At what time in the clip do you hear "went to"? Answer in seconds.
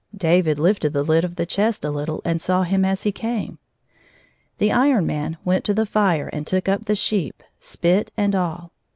5.45-5.75